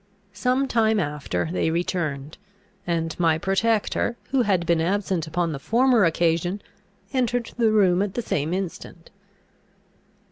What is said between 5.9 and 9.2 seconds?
occasion, entered the room at the same instant.